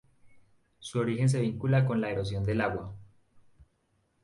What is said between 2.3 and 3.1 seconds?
del agua.